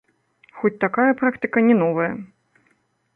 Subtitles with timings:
[0.61, 2.11] Хоць такая практыка не новая.